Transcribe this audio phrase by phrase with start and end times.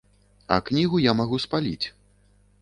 [0.55, 1.87] А кнігу я магу спаліць.